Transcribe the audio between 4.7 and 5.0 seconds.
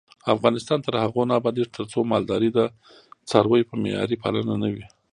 وي.